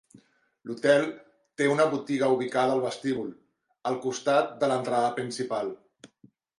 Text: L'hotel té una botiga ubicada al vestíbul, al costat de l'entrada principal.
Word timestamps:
L'hotel 0.69 1.05
té 1.61 1.67
una 1.73 1.85
botiga 1.91 2.31
ubicada 2.37 2.75
al 2.79 2.83
vestíbul, 2.87 3.31
al 3.93 4.01
costat 4.09 4.53
de 4.65 4.75
l'entrada 4.75 5.17
principal. 5.23 5.75